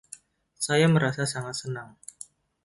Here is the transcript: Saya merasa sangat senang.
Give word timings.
Saya 0.65 0.87
merasa 0.95 1.23
sangat 1.33 1.55
senang. 1.61 1.89